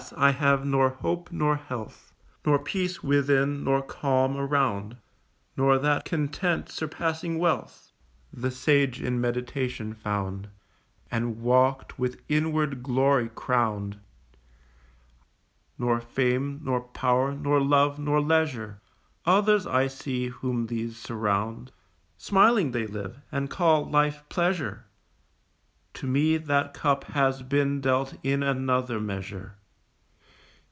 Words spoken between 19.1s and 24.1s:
Others I see whom these surround Smiling they live, and call